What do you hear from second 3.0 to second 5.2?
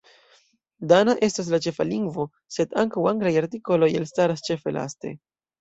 anglaj artikoloj elstaras ĉefe laste.